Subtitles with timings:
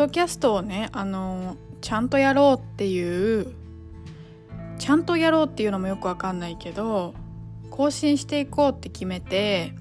[0.00, 3.52] ドキャストをねあのちゃんとやろうっていう
[4.78, 7.14] ちゃんとやろうっていうのもよくわかんないけど
[7.68, 9.74] 更新していこうって決めて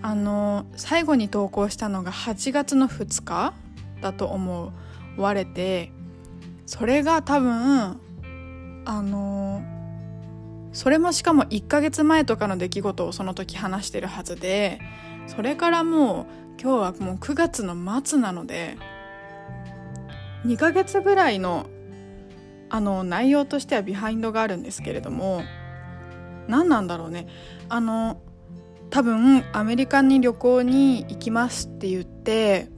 [0.00, 3.52] あの最後に投稿したのが8月の2日
[4.00, 4.72] だと思
[5.18, 5.92] われて
[6.64, 8.00] それが多分
[8.86, 9.62] あの
[10.72, 14.80] それもしかも1ヶ月前とかの出来事をその時話してるはずで
[15.26, 16.26] それからもう
[16.58, 18.78] 今日はもう9月の末なので
[20.44, 21.66] 2ヶ月ぐらいの
[22.68, 25.42] あの内容としてはビハインドがあるんですけれども
[26.48, 27.26] 何なんだろうね。
[27.68, 28.22] あの
[28.88, 32.68] 多分アメリカに旅行に行きますって言って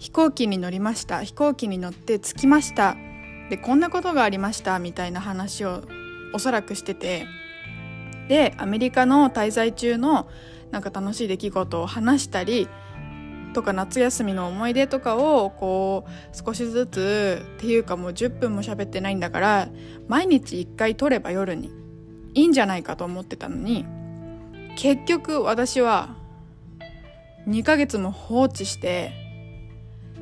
[0.00, 2.96] 飛行機に乗りました飛行機に乗って着きました
[3.48, 5.82] でこんなことがありましたみたいな話を
[6.34, 7.26] おそらくしてて
[8.28, 10.28] でアメリカの滞在中の
[10.72, 12.68] なんか楽しい出来事を話したり
[13.52, 19.68] とか夏休みの思い出とかをこう少しずつっていうかもう10分も喋ってないんだから
[20.08, 21.70] 毎日1回撮れば夜に
[22.34, 23.84] いいんじゃないかと思ってたのに
[24.76, 26.14] 結局私は
[27.46, 29.12] 2ヶ月も放置して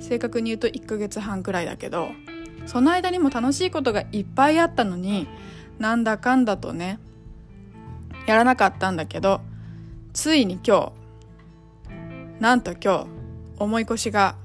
[0.00, 2.10] 正確に言うと1ヶ月半くらいだけど
[2.66, 5.26] その間にも楽しいことがいっぱいあったのに
[5.78, 6.98] なんだかんだとね
[8.26, 9.40] やらなかったんだけど
[10.12, 10.92] ついに今
[12.38, 13.17] 日なんと今日
[13.58, 14.36] 思い越しが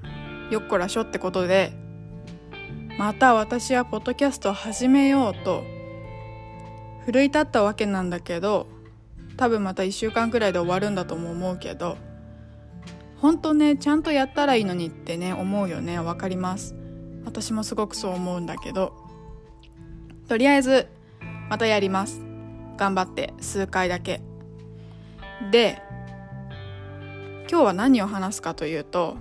[0.50, 1.73] よっこらしょってことで
[2.97, 5.64] また私はポッドキャストを始めようと
[7.06, 8.67] 奮い立ったわけなんだけど
[9.38, 11.97] 多分また1週間くらいで終わるんだとも思うけど
[13.23, 15.97] 本当ねちゃんとやったらいいのにってね思うよね。
[15.97, 16.75] わかります。
[17.23, 18.91] 私もすごくそう思うんだけど。
[20.28, 20.89] とりあえず
[21.50, 22.19] またやります。
[22.75, 24.19] 頑張って数回だけ。
[25.52, 25.81] で
[27.53, 29.15] 今日は何を話すかというと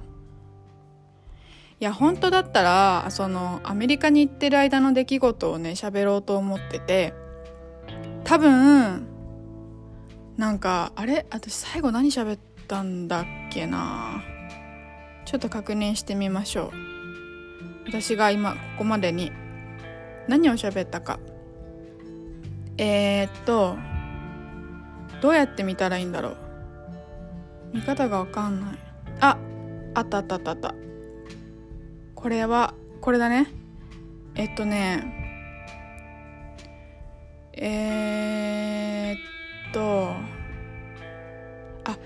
[1.81, 7.13] いや本当だったらそのアメリカに行ってる間の出来事をね喋ろうと思ってて
[8.25, 9.07] 多分
[10.39, 11.27] なんかあれ？
[11.31, 14.23] 私最後何喋ったんだっけな？
[15.27, 16.73] ちょっと確認してみましょ
[17.85, 17.91] う。
[17.91, 19.31] 私が今ここまでに
[20.27, 21.21] 何を喋ったか。
[22.79, 23.77] えー、っと
[25.21, 26.37] どうやって見たらいいんだろう？
[27.73, 28.79] 見方がわかんない。
[29.21, 29.39] あ
[29.95, 30.75] あったあったあったあった。
[32.15, 33.49] これはこれだね。
[34.35, 35.05] えっとね
[37.55, 40.15] えー、っと
[41.85, 41.99] あ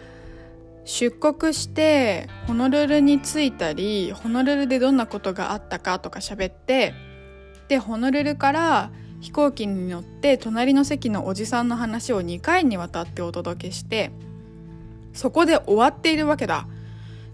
[0.84, 6.94] 出国してホノルルに着いたりホノルルでどんなことがあったかとか喋って
[7.68, 8.90] でホノルルから
[9.20, 14.10] 飛行機に乗って隣の席のおじさんの話を2回にわたってお届けして
[15.16, 16.68] そこで終わっているわけだ。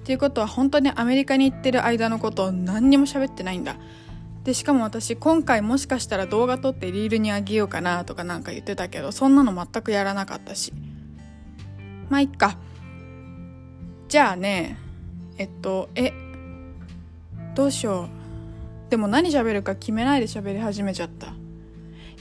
[0.02, 3.76] っていうことは本当にアメリカに行ってる間のことを何にも喋ってないんだ。
[4.44, 10.72] でしかも私今回もしかしたら動画撮ってリールにあげようかなとかなんか言ってたけどそんなの全くやらなかったし
[12.08, 12.58] まあいっか
[14.08, 14.76] じゃあね
[15.38, 16.12] えっとえ
[17.54, 18.08] どうしよ
[18.88, 21.34] うでも何喋るか決めないで喋り始めちゃった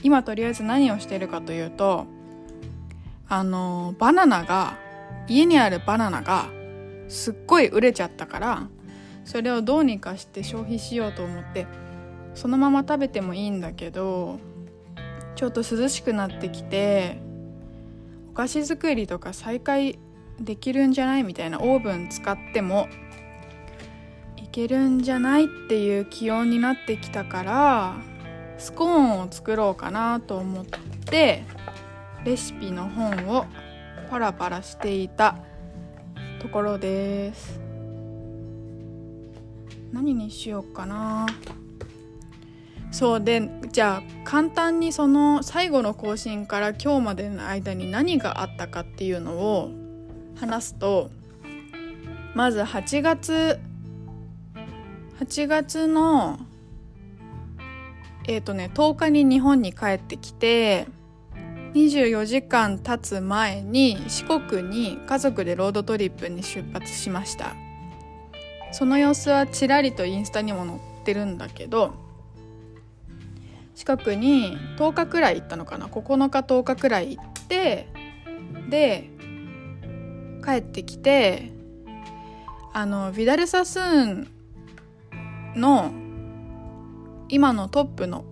[0.02, 2.06] 今とりあえず何をしてるかというと
[3.28, 4.78] あのバナナが
[5.28, 6.48] 家にあるバナナが
[7.08, 8.68] すっごい売れちゃったから
[9.24, 11.66] それをどうにかして消費しようと思って
[12.34, 14.40] そのまま食べてもいいんだけど
[15.36, 17.20] ちょっと涼しくなってきて
[18.30, 19.98] お菓子作りとか再開
[20.40, 22.88] できるんじゃないみたいなオーブン使っても
[24.36, 27.96] いけるんじゃないっていう気温になってきたから
[28.58, 31.44] スコーンを作ろうかなと思って
[32.24, 33.46] レシピの本を
[34.12, 35.36] パラパラしていた
[36.38, 37.58] ところです。
[39.90, 41.26] 何にしようかな。
[42.90, 49.70] そうでじゃあ簡単にその最後の更新から今日までの間に何があったかっていうのを
[50.38, 51.10] 話すと
[52.34, 53.58] まず8月
[55.20, 56.38] 8月の
[58.28, 60.86] えっ、ー、とね10日に日本に帰ってきて
[61.74, 67.54] 24時間経つ前に四国に家族でロードトリップに出発しました。
[68.72, 71.94] その様子はちらりとインスタにも載ってるんだけど
[73.74, 77.88] 近くに10日くらい行ったのかな？9日10日くらい行って
[78.70, 79.10] で
[80.44, 81.52] 帰ってきて
[82.72, 84.28] あのビダルサスーン
[85.54, 85.92] の
[87.28, 88.24] 今のトップの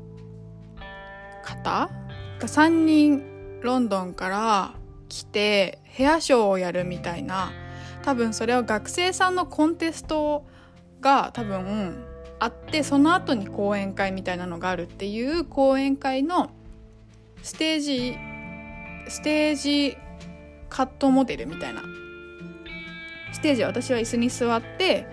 [1.44, 1.90] 方
[2.38, 3.29] が3人
[3.62, 4.74] ロンドンから
[5.08, 7.52] 来てヘアショーをやるみたいな
[8.02, 10.46] 多分それは学生さんのコンテスト
[11.00, 12.04] が多分
[12.38, 16.50] あってその後に講演会みたいなのがあるっていう講演会の
[17.42, 18.16] ステージ
[19.08, 19.96] ステージ
[20.68, 21.82] カットモデルみたいな。
[23.32, 25.06] ステージ私は椅子に座って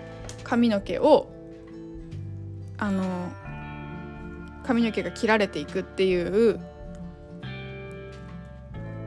[0.44, 1.28] 髪の毛を
[2.76, 3.30] あの
[4.64, 6.60] 髪の毛が切られていくっていう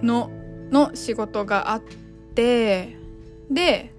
[0.02, 0.30] の
[0.72, 1.82] の仕事があっ
[2.36, 2.98] て
[3.50, 3.94] で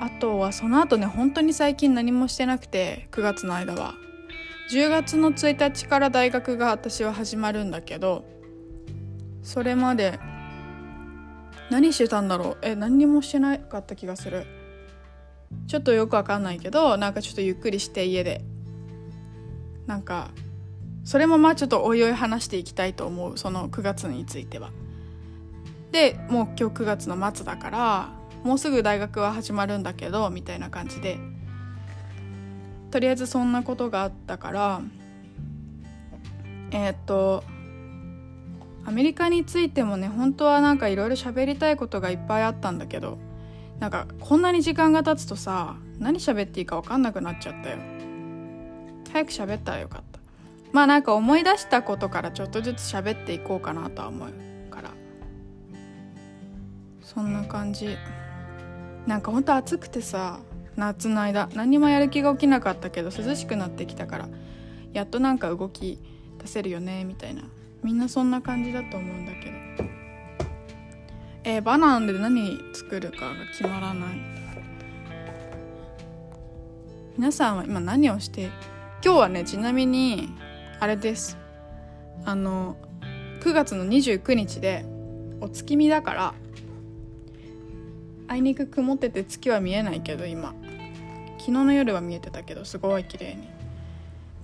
[0.00, 3.94] あとはその後ね本当に最近何もしてなくて9月の間は。
[4.70, 8.24] 10月の1日から大学が私は始まるんだけど
[9.42, 10.18] それまで
[11.70, 12.58] 何してたんだろう？
[12.62, 14.44] え何にもしてなかった気がする。
[15.68, 18.42] ちょっとよくわかんないけどなんかちょっとゆっくりして家で。
[19.86, 20.30] なんか
[21.06, 24.72] それもまあちょっとおいおい話していきたいと思うその9月については。
[25.92, 28.08] でもう今日9月の末だから
[28.42, 31.18] もうすぐ大学は始まるんだけどみたいな感じで。
[32.90, 34.80] とりあえずそんなことがあったから
[36.70, 37.44] えー、っと
[38.84, 43.18] アメリカについてもね本当はなんかいろいろ喋りたいことがいっぱいあったんだけど
[43.80, 47.78] なんかこんなに時間が経つとさ何喋っていいか分かんなくなっちゃったよ。
[49.12, 50.15] 早く喋ったらよかった。
[50.72, 54.90] まあなんか思い出したことからちょっとずつ喋っていこうかなとは思うから。
[57.02, 57.96] そんな感じ。
[59.06, 60.40] なんかほんと暑くてさ
[60.74, 64.28] 夏の間何もやる気が起きなかったけど涼しくなってきたから
[64.92, 66.00] やっとなんか動き
[66.38, 67.42] 出せるよねみたいな。
[67.82, 69.50] みんなそんな感じだと思うんだけ
[69.82, 69.88] ど。
[71.44, 74.36] えー、バナナで何作るかが決まらない。
[77.16, 78.50] 皆さんは今何をして
[79.04, 80.28] 今日はねちなみに
[80.78, 81.38] あれです。
[82.24, 82.76] あの
[83.40, 84.84] 9月の29日で
[85.40, 86.34] お月見だから
[88.28, 90.54] あいにく曇ってて月は見えないけど今。
[91.38, 93.48] 昨日の夜は見えてたけどすごい綺麗に。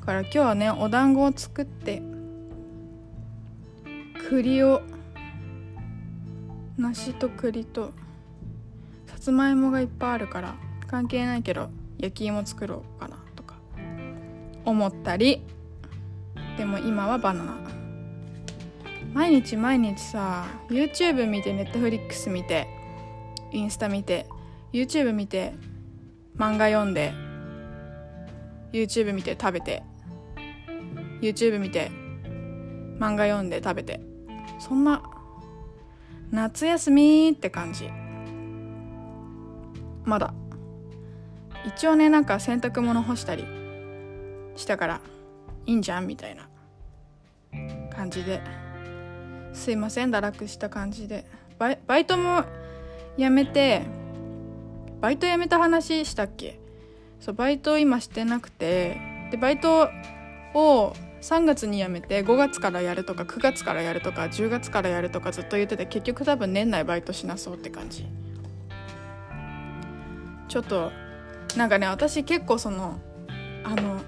[0.00, 2.02] だから今日はねお団子を作って
[4.28, 4.82] 栗を
[6.78, 7.92] 梨と栗と
[9.06, 10.54] さつまいもがいっぱいあるから
[10.86, 11.68] 関係ないけど
[11.98, 13.56] 焼き芋作ろうかなとか
[14.64, 15.42] 思ったり
[16.56, 17.56] でも今はバナナ。
[19.12, 22.66] 毎日毎日さ YouTube 見て Netflix 見て
[23.52, 24.26] インスタ見て
[24.72, 25.52] YouTube 見て
[26.38, 27.12] 漫画読んで
[28.72, 29.82] YouTube 見て食べて
[31.20, 31.90] YouTube 見て
[32.98, 34.00] 漫画読んで食べて。
[34.62, 35.02] そんな
[36.30, 37.90] 夏休みって感じ。
[40.04, 40.32] まだ。
[41.66, 43.44] 一応ねなんか洗濯物干したり
[44.54, 45.00] したから。
[45.66, 46.48] いいんじゃんみたいな
[47.90, 48.42] 感じで。
[49.52, 51.26] すいません堕落した感じで。
[51.58, 52.44] バイバイトも
[53.18, 53.82] 辞めて
[55.00, 56.58] バイト辞めた話したっけ？
[57.20, 59.00] そうバイト今してなくて。
[59.30, 59.88] でバイト
[60.54, 68.06] を3月に辞めて5月からやるとか9月からやるとか10月からやるとかずっと言ってて結局多分年内バイトしなそうって感じ。
[70.48, 70.90] ちょっと
[71.56, 73.00] なんかね私結構その
[73.64, 74.00] あの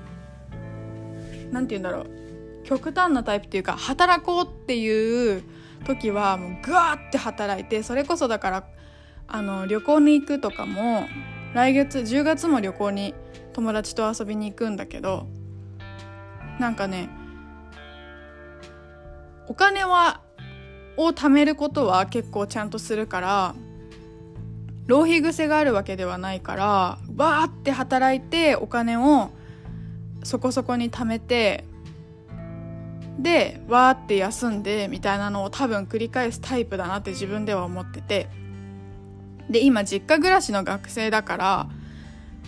[1.55, 2.25] 何て言うんだろう。
[2.65, 5.43] 極端なタイプっていうか働こうっていう
[5.87, 8.65] 時はもうグワーって働いてそれこそだから
[9.29, 11.07] あの旅行に行くとかも
[11.55, 13.15] 来月10月も旅行に
[13.53, 15.29] 友達と遊びに行くんだけど
[16.59, 17.11] なんかね
[19.47, 20.21] お金は
[20.97, 23.55] を貯めることは結構ちゃんとするから
[24.87, 26.65] 浪費癖があるわけではないから
[27.17, 29.31] わーって働いてお金を
[30.25, 31.65] そこそこに貯めて
[33.19, 38.29] でわーって休んでみたいなのを多分繰り返すタイプだなって自分では思ってて。
[39.49, 41.69] で今実家暮らしの学生だから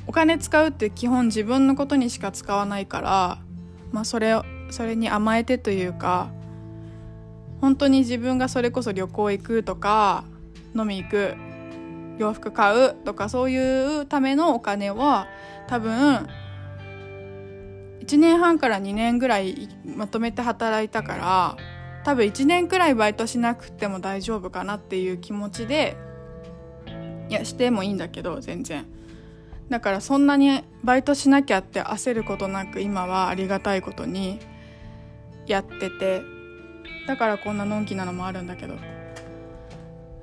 [0.06, 3.38] お金使うって基本自分のことにしか使わないから
[3.92, 4.35] まあそれ
[4.71, 6.30] それに甘えてというか
[7.61, 10.25] 本当に自分がそれこそ旅行行くとか
[10.75, 11.35] 飲み行く
[12.18, 15.26] 洋服買うとかそういうためのお金は
[15.66, 16.26] 多分
[18.06, 21.56] 1年半から2年ぐらいまとめて働いたから
[22.04, 25.96] 多分1年くらいバイトしなくても大丈夫かなっていう気持ちで
[27.28, 28.86] いやしてもいいんだけど全然。
[29.68, 34.38] だからそんなにバイトしなきゃって焦ることなく今はありがたいことに
[35.48, 36.22] やってて。
[37.08, 38.76] だからこんなのんきなのもあるんだけど。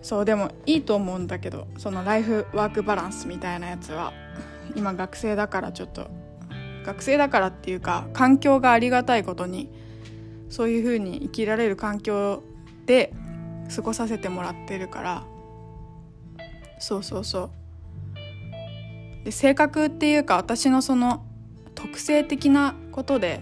[0.02, 4.14] そうでもいいと思うんだけどそのライフワークバランスみたいなやつは。
[4.76, 6.10] 今学生だからちょっと
[6.84, 9.70] 学生だからっていうか環境がありがたいことに
[10.50, 12.44] そういう風に生きられる環境
[12.86, 13.14] で
[13.74, 15.24] 過ごさせてもらってるから。
[16.80, 17.50] そうそうそ
[19.22, 19.26] う。
[19.26, 21.26] で性格っていうか私のその
[21.76, 23.42] 特性的なことで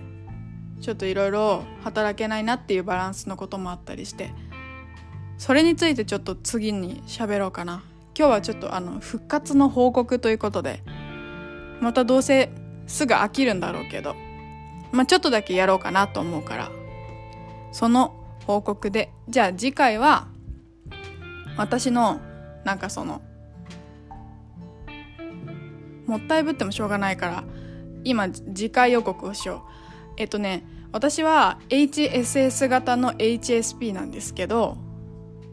[0.80, 4.32] ちょっといろいろ働けないなっていうバランスのこともあったりして
[5.38, 7.84] それについてちょっと次に喋ろうかな。
[8.18, 10.84] 今日はちょっとあの復活の報告ということで
[11.80, 12.52] またどうせ
[12.88, 14.16] すぐ飽きるんだろうけど。
[14.92, 16.72] まあちょっとだけやろうかなと思うから。
[17.72, 18.14] その
[18.46, 19.12] 報告で。
[19.30, 20.28] じゃあ次回は
[21.58, 22.20] 私の
[22.64, 23.22] なんかその
[26.06, 27.44] もったいぶってもしょうがないから
[28.04, 30.14] 今次回予告をしよう。
[30.18, 34.78] えっとね私は HSS 型の HSP なんですけど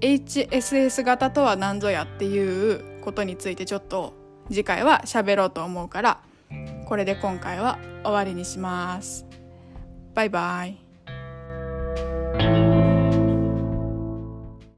[0.01, 4.15] HSS 型とは何ぞやっていうことについてちょっと
[4.49, 6.21] 次回は喋ろうと思うから
[6.89, 9.27] これで今回は終わりにします。
[10.15, 10.88] バイバイ。